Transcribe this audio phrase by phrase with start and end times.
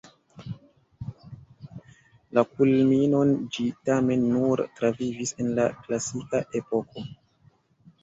[2.39, 7.11] La kulminon ĝi tamen nur travivis en la klasika Epoko.